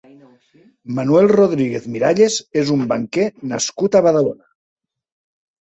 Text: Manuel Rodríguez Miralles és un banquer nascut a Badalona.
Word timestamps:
Manuel 0.99 1.27
Rodríguez 1.33 1.85
Miralles 1.97 2.37
és 2.63 2.71
un 2.77 2.83
banquer 2.95 3.29
nascut 3.53 3.99
a 3.99 4.03
Badalona. 4.09 4.49